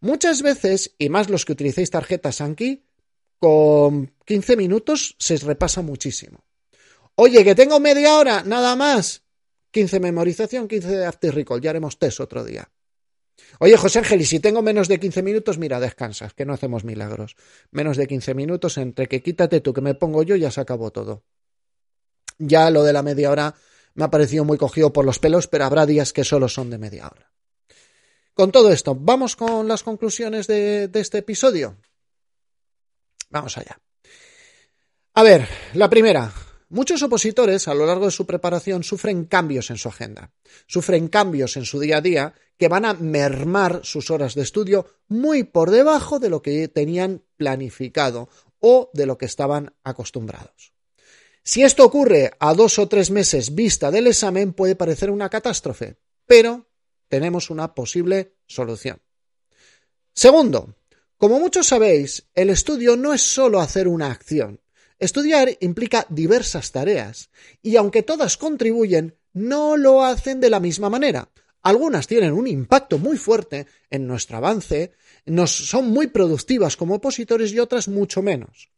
Muchas 0.00 0.42
veces, 0.42 0.94
y 0.98 1.08
más 1.08 1.28
los 1.28 1.44
que 1.44 1.52
utilicéis 1.52 1.90
tarjetas 1.90 2.40
Anki, 2.40 2.84
con 3.38 4.12
15 4.24 4.56
minutos 4.56 5.16
se 5.18 5.36
repasa 5.36 5.82
muchísimo. 5.82 6.44
Oye, 7.14 7.44
que 7.44 7.54
tengo 7.54 7.80
media 7.80 8.16
hora, 8.16 8.42
nada 8.44 8.76
más. 8.76 9.22
15 9.70 10.00
memorización, 10.00 10.68
15 10.68 10.88
de 10.88 11.06
after 11.06 11.34
recall. 11.34 11.60
Ya 11.60 11.70
haremos 11.70 11.98
test 11.98 12.20
otro 12.20 12.44
día. 12.44 12.70
Oye, 13.58 13.76
José 13.76 13.98
Ángel, 14.00 14.20
y 14.20 14.24
si 14.24 14.40
tengo 14.40 14.62
menos 14.62 14.88
de 14.88 14.98
15 14.98 15.22
minutos, 15.22 15.58
mira, 15.58 15.80
descansas, 15.80 16.34
que 16.34 16.44
no 16.44 16.52
hacemos 16.52 16.84
milagros. 16.84 17.36
Menos 17.70 17.96
de 17.96 18.06
15 18.06 18.34
minutos, 18.34 18.78
entre 18.78 19.06
que 19.06 19.22
quítate 19.22 19.60
tú, 19.60 19.72
que 19.72 19.80
me 19.80 19.94
pongo 19.94 20.22
yo, 20.22 20.36
ya 20.36 20.50
se 20.50 20.60
acabó 20.60 20.90
todo. 20.90 21.24
Ya 22.38 22.70
lo 22.70 22.84
de 22.84 22.92
la 22.92 23.02
media 23.02 23.30
hora 23.30 23.54
me 23.94 24.04
ha 24.04 24.10
parecido 24.10 24.44
muy 24.44 24.58
cogido 24.58 24.92
por 24.92 25.04
los 25.04 25.18
pelos, 25.18 25.46
pero 25.46 25.64
habrá 25.64 25.86
días 25.86 26.12
que 26.12 26.24
solo 26.24 26.48
son 26.48 26.70
de 26.70 26.78
media 26.78 27.06
hora. 27.06 27.32
Con 28.36 28.52
todo 28.52 28.70
esto, 28.70 28.94
¿vamos 28.94 29.34
con 29.34 29.66
las 29.66 29.82
conclusiones 29.82 30.46
de, 30.46 30.90
este 30.92 31.18
episodio? 31.18 31.78
Vamos 33.30 33.56
allá. 33.56 33.80
A 35.14 35.22
ver, 35.22 35.48
la 35.72 35.88
primera, 35.88 36.30
Muchos 36.68 37.00
opositores 37.02 37.68
a 37.68 37.74
lo 37.74 37.86
largo 37.86 38.06
de 38.06 38.10
su 38.10 38.26
preparación 38.26 38.82
sufren 38.82 39.24
cambios 39.24 39.70
en 39.70 39.78
su 39.78 39.88
agenda, 39.88 40.32
sufren 40.66 41.06
cambios 41.06 41.56
en 41.56 41.64
su 41.64 41.78
día 41.78 41.98
a 41.98 42.00
día 42.00 42.34
que 42.58 42.66
van 42.66 42.84
a 42.84 42.92
mermar 42.92 43.82
sus 43.84 44.10
horas 44.10 44.34
de 44.34 44.42
estudio 44.42 44.86
muy 45.06 45.44
por 45.44 45.70
debajo 45.70 46.18
de 46.18 46.28
lo 46.28 46.42
que 46.42 46.66
tenían 46.66 47.22
planificado 47.36 48.28
o 48.58 48.90
de 48.92 49.06
lo 49.06 49.16
que 49.16 49.26
estaban 49.26 49.74
acostumbrados. 49.84 50.72
Si 51.44 51.62
esto 51.62 51.84
ocurre 51.84 52.32
a 52.40 52.52
dos 52.52 52.80
o 52.80 52.88
tres 52.88 53.12
meses 53.12 53.54
vista 53.54 53.92
del 53.92 54.08
examen 54.08 54.52
puede 54.52 54.74
parecer 54.74 55.12
una 55.12 55.30
catástrofe, 55.30 55.96
pero 56.26 56.66
tenemos 57.08 57.50
una 57.50 57.74
posible 57.74 58.34
solución. 58.46 59.00
Segundo, 60.12 60.74
como 61.18 61.40
muchos 61.40 61.66
sabéis, 61.66 62.26
el 62.34 62.50
estudio 62.50 62.96
no 62.96 63.14
es 63.14 63.22
solo 63.22 63.60
hacer 63.60 63.88
una 63.88 64.10
acción. 64.10 64.60
Estudiar 64.98 65.50
implica 65.60 66.06
diversas 66.08 66.72
tareas, 66.72 67.30
y 67.62 67.76
aunque 67.76 68.02
todas 68.02 68.36
contribuyen, 68.36 69.16
no 69.32 69.76
lo 69.76 70.04
hacen 70.04 70.40
de 70.40 70.50
la 70.50 70.60
misma 70.60 70.88
manera. 70.88 71.30
Algunas 71.62 72.06
tienen 72.06 72.32
un 72.32 72.46
impacto 72.46 72.98
muy 72.98 73.18
fuerte 73.18 73.66
en 73.90 74.06
nuestro 74.06 74.36
avance, 74.36 74.92
nos 75.26 75.50
son 75.50 75.90
muy 75.90 76.06
productivas 76.06 76.76
como 76.76 76.94
opositores 76.94 77.52
y 77.52 77.58
otras 77.58 77.88
mucho 77.88 78.22
menos. 78.22 78.70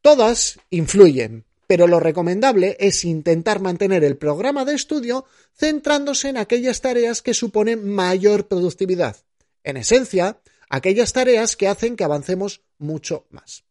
Todas 0.00 0.58
influyen, 0.70 1.44
pero 1.70 1.86
lo 1.86 2.00
recomendable 2.00 2.76
es 2.80 3.04
intentar 3.04 3.60
mantener 3.60 4.02
el 4.02 4.16
programa 4.16 4.64
de 4.64 4.74
estudio 4.74 5.24
centrándose 5.56 6.28
en 6.28 6.36
aquellas 6.36 6.80
tareas 6.80 7.22
que 7.22 7.32
suponen 7.32 7.88
mayor 7.88 8.48
productividad. 8.48 9.18
En 9.62 9.76
esencia, 9.76 10.40
aquellas 10.68 11.12
tareas 11.12 11.54
que 11.54 11.68
hacen 11.68 11.94
que 11.94 12.02
avancemos 12.02 12.62
mucho 12.78 13.28
más. 13.30 13.62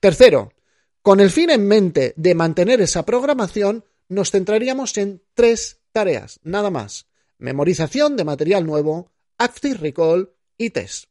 Tercero, 0.00 0.54
con 1.02 1.20
el 1.20 1.30
fin 1.30 1.50
en 1.50 1.68
mente 1.68 2.14
de 2.16 2.34
mantener 2.34 2.80
esa 2.80 3.04
programación, 3.04 3.84
nos 4.08 4.30
centraríamos 4.30 4.96
en 4.96 5.22
tres 5.34 5.80
tareas, 5.92 6.40
nada 6.42 6.70
más. 6.70 7.04
Memorización 7.36 8.16
de 8.16 8.24
material 8.24 8.64
nuevo, 8.64 9.12
Active 9.36 9.76
Recall 9.76 10.32
y 10.56 10.70
test. 10.70 11.10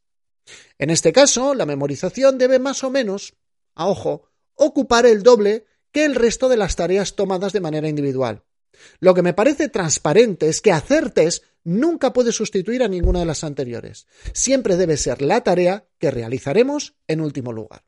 En 0.76 0.90
este 0.90 1.12
caso, 1.12 1.54
la 1.54 1.66
memorización 1.66 2.36
debe 2.36 2.58
más 2.58 2.82
o 2.82 2.90
menos, 2.90 3.34
a 3.76 3.86
ojo, 3.86 4.24
ocupar 4.56 5.06
el 5.06 5.22
doble 5.22 5.69
que 5.92 6.04
el 6.04 6.14
resto 6.14 6.48
de 6.48 6.56
las 6.56 6.76
tareas 6.76 7.16
tomadas 7.16 7.52
de 7.52 7.60
manera 7.60 7.88
individual. 7.88 8.44
Lo 8.98 9.14
que 9.14 9.22
me 9.22 9.34
parece 9.34 9.68
transparente 9.68 10.48
es 10.48 10.60
que 10.60 10.72
hacer 10.72 11.10
test 11.10 11.44
nunca 11.64 12.12
puede 12.12 12.32
sustituir 12.32 12.82
a 12.82 12.88
ninguna 12.88 13.20
de 13.20 13.26
las 13.26 13.44
anteriores. 13.44 14.06
Siempre 14.32 14.76
debe 14.76 14.96
ser 14.96 15.22
la 15.22 15.42
tarea 15.42 15.86
que 15.98 16.10
realizaremos 16.10 16.94
en 17.06 17.20
último 17.20 17.52
lugar. 17.52 17.84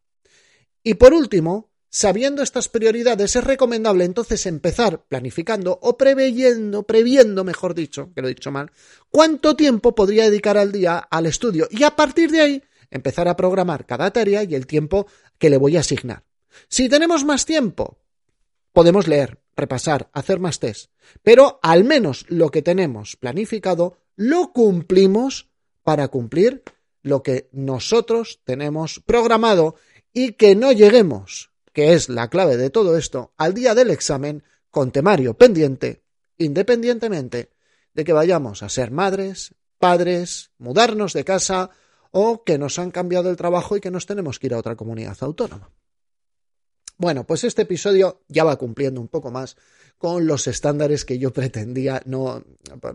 Y 0.82 0.94
por 0.94 1.14
último, 1.14 1.70
sabiendo 1.88 2.42
estas 2.42 2.68
prioridades, 2.68 3.36
es 3.36 3.44
recomendable 3.44 4.04
entonces 4.04 4.46
empezar 4.46 5.04
planificando 5.06 5.78
o 5.80 5.96
preveyendo, 5.96 6.82
previendo, 6.84 7.44
mejor 7.44 7.74
dicho, 7.74 8.12
que 8.14 8.22
lo 8.22 8.28
he 8.28 8.34
dicho 8.34 8.50
mal, 8.50 8.72
cuánto 9.10 9.56
tiempo 9.56 9.94
podría 9.94 10.24
dedicar 10.24 10.58
al 10.58 10.72
día 10.72 10.98
al 10.98 11.26
estudio 11.26 11.68
y 11.70 11.84
a 11.84 11.96
partir 11.96 12.30
de 12.30 12.40
ahí 12.40 12.62
empezar 12.90 13.28
a 13.28 13.36
programar 13.36 13.86
cada 13.86 14.10
tarea 14.10 14.42
y 14.42 14.54
el 14.54 14.66
tiempo 14.66 15.06
que 15.38 15.50
le 15.50 15.56
voy 15.56 15.76
a 15.76 15.80
asignar. 15.80 16.24
Si 16.68 16.88
tenemos 16.88 17.24
más 17.24 17.46
tiempo, 17.46 17.98
podemos 18.72 19.08
leer, 19.08 19.40
repasar, 19.56 20.10
hacer 20.12 20.40
más 20.40 20.58
test, 20.58 20.90
pero 21.22 21.58
al 21.62 21.84
menos 21.84 22.26
lo 22.28 22.50
que 22.50 22.62
tenemos 22.62 23.16
planificado 23.16 23.98
lo 24.16 24.52
cumplimos 24.52 25.48
para 25.82 26.08
cumplir 26.08 26.62
lo 27.02 27.22
que 27.22 27.48
nosotros 27.52 28.40
tenemos 28.44 29.00
programado 29.00 29.74
y 30.12 30.32
que 30.32 30.54
no 30.54 30.72
lleguemos, 30.72 31.50
que 31.72 31.94
es 31.94 32.08
la 32.08 32.28
clave 32.28 32.56
de 32.56 32.70
todo 32.70 32.96
esto, 32.96 33.32
al 33.36 33.54
día 33.54 33.74
del 33.74 33.90
examen 33.90 34.42
con 34.70 34.90
temario 34.90 35.34
pendiente, 35.34 36.02
independientemente 36.38 37.50
de 37.94 38.04
que 38.04 38.12
vayamos 38.12 38.62
a 38.62 38.68
ser 38.68 38.90
madres, 38.90 39.54
padres, 39.78 40.50
mudarnos 40.58 41.12
de 41.12 41.24
casa 41.24 41.70
o 42.10 42.44
que 42.44 42.58
nos 42.58 42.78
han 42.78 42.90
cambiado 42.90 43.30
el 43.30 43.36
trabajo 43.36 43.76
y 43.76 43.80
que 43.80 43.90
nos 43.90 44.06
tenemos 44.06 44.38
que 44.38 44.46
ir 44.46 44.54
a 44.54 44.58
otra 44.58 44.76
comunidad 44.76 45.16
autónoma. 45.20 45.70
Bueno, 47.02 47.26
pues 47.26 47.42
este 47.42 47.62
episodio 47.62 48.20
ya 48.28 48.44
va 48.44 48.54
cumpliendo 48.54 49.00
un 49.00 49.08
poco 49.08 49.32
más 49.32 49.56
con 49.98 50.24
los 50.24 50.46
estándares 50.46 51.04
que 51.04 51.18
yo 51.18 51.32
pretendía. 51.32 52.00
No, 52.04 52.44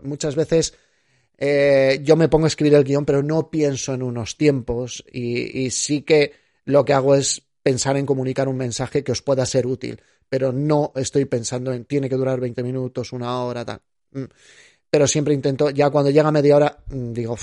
muchas 0.02 0.34
veces 0.34 0.72
eh, 1.36 2.00
yo 2.02 2.16
me 2.16 2.30
pongo 2.30 2.46
a 2.46 2.48
escribir 2.48 2.72
el 2.72 2.84
guion, 2.84 3.04
pero 3.04 3.22
no 3.22 3.50
pienso 3.50 3.92
en 3.92 4.02
unos 4.02 4.38
tiempos 4.38 5.04
y, 5.12 5.68
sí 5.68 6.00
que 6.00 6.32
lo 6.64 6.86
que 6.86 6.94
hago 6.94 7.16
es 7.16 7.42
pensar 7.62 7.98
en 7.98 8.06
comunicar 8.06 8.48
un 8.48 8.56
mensaje 8.56 9.04
que 9.04 9.12
os 9.12 9.20
pueda 9.20 9.44
ser 9.44 9.66
útil, 9.66 10.00
pero 10.26 10.52
no 10.52 10.90
estoy 10.96 11.26
pensando 11.26 11.70
en 11.74 11.84
tiene 11.84 12.08
que 12.08 12.16
durar 12.16 12.40
20 12.40 12.62
minutos, 12.62 13.12
una 13.12 13.42
hora, 13.42 13.62
tal. 13.62 13.82
Mm. 14.12 14.24
Pero 14.88 15.06
siempre 15.06 15.34
intento, 15.34 15.68
ya 15.68 15.90
cuando 15.90 16.10
llega 16.10 16.32
media 16.32 16.56
hora, 16.56 16.78
mm, 16.88 17.12
digo, 17.12 17.36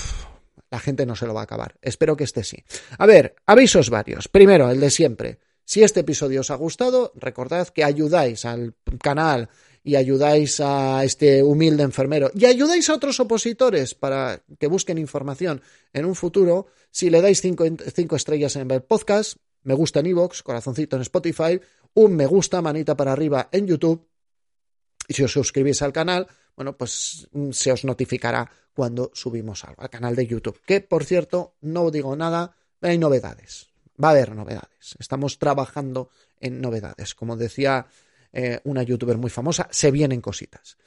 la 0.72 0.80
gente 0.80 1.06
no 1.06 1.16
se 1.16 1.28
lo 1.28 1.36
va 1.36 1.42
a 1.42 1.44
acabar. 1.44 1.76
Espero 1.80 2.18
que 2.18 2.24
esté 2.24 2.44
sí. 2.44 2.58
A 2.98 3.06
ver, 3.06 3.36
avisos 3.46 3.92
varios. 3.92 4.28
Primero, 4.30 4.72
el 4.72 4.80
de 4.80 4.90
siempre. 4.90 5.45
Si 5.66 5.82
este 5.82 6.02
episodio 6.02 6.42
os 6.42 6.52
ha 6.52 6.56
gustado, 6.56 7.12
recordad 7.16 7.70
que 7.70 7.84
ayudáis 7.84 8.46
al 8.46 8.76
canal 9.02 9.50
y 9.84 9.96
ayudáis 9.96 10.60
a 10.60 11.04
este 11.04 11.42
humilde 11.42 11.82
enfermero 11.82 12.30
y 12.36 12.46
ayudáis 12.46 12.88
a 12.90 12.94
otros 12.94 13.20
opositores 13.20 13.96
para 13.96 14.44
que 14.60 14.68
busquen 14.68 15.00
información 15.00 15.62
en 15.92 16.06
un 16.06 16.14
futuro 16.14 16.68
si 16.92 17.10
le 17.10 17.20
dais 17.20 17.42
cinco, 17.42 17.66
estrellas 18.16 18.56
en 18.56 18.70
el 18.70 18.84
podcast, 18.84 19.38
me 19.64 19.74
gusta 19.74 20.02
en 20.02 20.06
iVoox, 20.06 20.44
corazoncito 20.44 20.96
en 20.98 21.02
Spotify, 21.02 21.60
un 21.96 22.16
me 22.16 22.28
gusta, 22.28 22.62
manita 22.62 22.96
para 22.96 23.14
arriba 23.14 23.50
en 23.52 23.66
YouTube 23.66 24.08
y 25.08 25.14
si 25.14 25.24
os 25.24 25.32
suscribís 25.32 25.82
al 25.82 25.94
canal, 25.94 26.28
bueno, 26.56 26.78
pues 26.78 27.28
mm, 27.32 27.52
se 27.52 27.72
os 27.72 27.84
notificará 27.86 28.50
cuando 28.74 29.12
subimos 29.14 29.64
algo 29.66 29.82
al 29.82 29.90
canal 29.90 30.16
de 30.16 30.28
YouTube. 30.28 30.60
Que, 30.66 30.82
por 30.82 31.06
cierto, 31.06 31.56
no 31.62 31.92
digo 31.92 32.16
nada, 32.16 32.56
hay 32.82 32.98
novedades 32.98 33.75
va 34.02 34.10
a 34.10 34.12
haber 34.12 34.36
novedades. 34.36 34.96
Estamos 35.00 35.40
trabajando 35.40 36.10
en 36.40 36.62
novedades. 36.62 37.16
Como 37.16 37.36
decía 37.36 37.86
eh, 38.34 38.60
una 38.66 38.84
youtuber 38.84 39.18
muy 39.18 39.30
famosa, 39.30 39.68
se 39.72 39.92
vienen 39.92 40.22
cositas. 40.22 40.78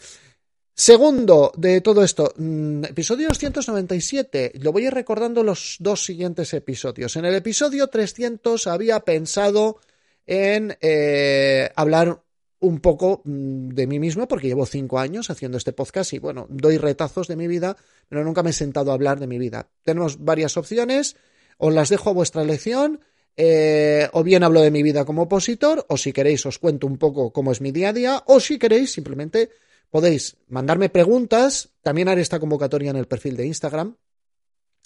Segundo 0.75 1.51
de 1.57 1.81
todo 1.81 2.05
esto, 2.05 2.33
mm, 2.37 2.85
episodio 2.85 3.29
297. 3.29 4.53
Lo 4.61 4.71
voy 4.71 4.85
a 4.85 4.87
ir 4.87 4.94
recordando 4.94 5.42
los 5.42 5.77
dos 5.81 6.05
siguientes 6.05 6.55
episodios. 6.55 7.16
En 7.16 7.25
el 7.25 7.35
episodio 7.35 7.88
300 7.88 8.68
había 8.68 9.01
pensado 9.01 9.81
en 10.25 10.77
eh, 10.81 11.71
hablar 11.75 12.23
un 12.61 12.81
poco 12.81 13.23
mm, 13.25 13.71
de 13.71 13.87
mí 13.87 13.99
mismo, 13.99 14.29
porque 14.29 14.47
llevo 14.47 14.66
cinco 14.66 14.99
años 14.99 15.31
haciendo 15.31 15.59
este 15.59 15.73
podcast 15.73 16.12
y 16.12 16.18
bueno, 16.18 16.47
doy 16.49 16.79
retazos 16.79 17.29
de 17.29 17.35
mi 17.37 17.49
vida, 17.49 17.77
pero 18.09 18.23
nunca 18.23 18.42
me 18.42 18.51
he 18.51 18.53
sentado 18.53 18.90
a 18.90 18.94
hablar 18.94 19.18
de 19.18 19.27
mi 19.27 19.38
vida. 19.38 19.68
Tenemos 19.83 20.23
varias 20.23 20.57
opciones. 20.57 21.16
Os 21.59 21.75
las 21.75 21.90
dejo 21.90 22.11
a 22.11 22.14
vuestra 22.14 22.42
elección. 22.42 23.01
Eh, 23.37 24.09
o 24.14 24.25
bien 24.25 24.42
hablo 24.42 24.61
de 24.62 24.73
mi 24.73 24.83
vida 24.83 25.05
como 25.05 25.23
opositor, 25.23 25.87
o 25.88 25.97
si 25.97 26.12
queréis 26.12 26.44
os 26.44 26.59
cuento 26.59 26.88
un 26.88 26.99
poco 26.99 27.33
cómo 27.33 27.53
es 27.53 27.61
mi 27.61 27.71
día 27.71 27.90
a 27.90 27.92
día, 27.92 28.23
o 28.27 28.40
si 28.40 28.59
queréis 28.59 28.90
simplemente 28.90 29.51
podéis 29.90 30.37
mandarme 30.49 30.88
preguntas, 30.88 31.71
también 31.83 32.09
haré 32.09 32.21
esta 32.21 32.40
convocatoria 32.40 32.90
en 32.90 32.97
el 32.97 33.07
perfil 33.07 33.37
de 33.37 33.47
Instagram, 33.47 33.97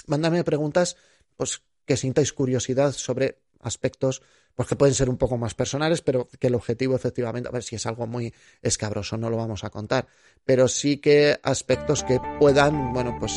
mandarme 0.06 0.44
preguntas 0.44 0.96
pues 1.36 1.62
que 1.86 1.96
sintáis 1.96 2.34
curiosidad 2.34 2.92
sobre 2.92 3.38
aspectos 3.60 4.22
pues 4.54 4.68
que 4.68 4.76
pueden 4.76 4.94
ser 4.94 5.08
un 5.08 5.16
poco 5.16 5.38
más 5.38 5.54
personales, 5.54 6.02
pero 6.02 6.28
que 6.38 6.48
el 6.48 6.54
objetivo 6.54 6.94
efectivamente, 6.94 7.48
a 7.48 7.52
ver 7.52 7.62
si 7.62 7.76
es 7.76 7.86
algo 7.86 8.06
muy 8.06 8.34
escabroso, 8.60 9.16
no 9.16 9.30
lo 9.30 9.38
vamos 9.38 9.64
a 9.64 9.70
contar, 9.70 10.06
pero 10.44 10.68
sí 10.68 10.98
que 10.98 11.38
aspectos 11.42 12.04
que 12.04 12.20
puedan, 12.38 12.92
bueno, 12.92 13.16
pues 13.18 13.32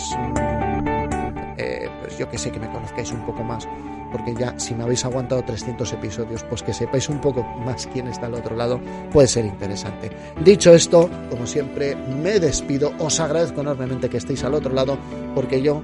pues 2.15 2.19
yo 2.19 2.29
que 2.29 2.37
sé 2.37 2.49
que 2.49 2.59
me 2.59 2.71
conozcáis 2.71 3.11
un 3.11 3.25
poco 3.25 3.43
más, 3.43 3.67
porque 4.11 4.33
ya 4.33 4.57
si 4.57 4.73
me 4.73 4.83
habéis 4.83 5.03
aguantado 5.03 5.43
300 5.43 5.91
episodios, 5.93 6.43
pues 6.43 6.63
que 6.63 6.73
sepáis 6.73 7.09
un 7.09 7.19
poco 7.19 7.43
más 7.65 7.87
quién 7.91 8.07
está 8.07 8.27
al 8.27 8.35
otro 8.35 8.55
lado, 8.55 8.79
puede 9.11 9.27
ser 9.27 9.43
interesante. 9.43 10.09
Dicho 10.41 10.73
esto, 10.73 11.09
como 11.29 11.45
siempre, 11.45 11.95
me 11.95 12.39
despido, 12.39 12.93
os 12.99 13.19
agradezco 13.19 13.59
enormemente 13.61 14.09
que 14.09 14.17
estéis 14.17 14.45
al 14.45 14.53
otro 14.53 14.73
lado, 14.73 14.97
porque 15.33 15.61
yo 15.61 15.81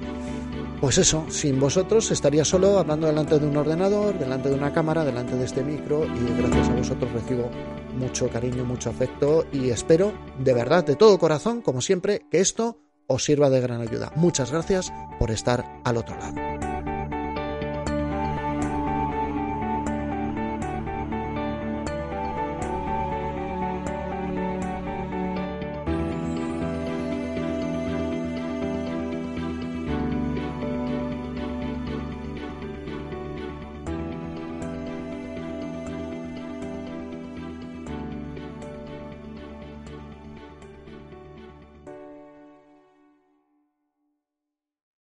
pues 0.80 0.98
eso, 0.98 1.26
sin 1.30 1.60
vosotros 1.60 2.10
estaría 2.10 2.44
solo 2.44 2.80
hablando 2.80 3.06
delante 3.06 3.38
de 3.38 3.46
un 3.46 3.56
ordenador, 3.56 4.17
delante 4.17 4.50
de 4.50 4.56
una 4.56 4.74
cámara, 4.74 5.04
delante 5.04 5.36
de 5.36 5.46
este 5.46 5.63
micro 5.63 6.06
y 6.06 6.41
gracias 6.41 6.70
a 6.70 6.74
vosotros 6.74 7.12
recibo 7.12 7.52
mucho 8.00 8.30
cariño, 8.30 8.65
mucho 8.65 8.89
afecto 8.89 9.46
y 9.52 9.70
espero 9.70 10.12
de 10.39 10.54
verdad, 10.54 10.84
de 10.84 10.96
todo 10.96 11.20
corazón, 11.20 11.62
como 11.62 11.82
siempre, 11.82 12.26
que 12.32 12.39
esto 12.39 12.80
os 13.12 13.24
sirva 13.24 13.50
de 13.50 13.62
gran 13.62 13.82
ayuda. 13.82 14.12
Muchas 14.15 14.52
gracias 14.52 14.91
por 15.19 15.32
estar 15.32 15.65
al 15.84 15.97
otro 15.97 16.17
lado. 16.17 16.51